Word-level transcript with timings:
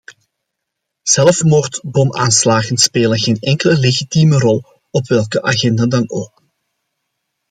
Zelfmoordbomaanslagen 1.03 2.77
spelen 2.77 3.19
geen 3.19 3.39
enkele 3.39 3.77
legitieme 3.79 4.37
rol 4.37 4.63
op 4.89 5.07
welke 5.07 5.41
agenda 5.41 5.85
dan 5.85 6.03
ook. 6.09 6.43